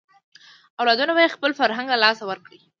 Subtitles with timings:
[0.79, 2.59] اولادونه به یې خپل فرهنګ له لاسه ورکړي.